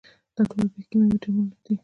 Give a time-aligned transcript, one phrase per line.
[0.35, 1.73] دا ټولې پیښې کیمیاوي تعاملونه دي.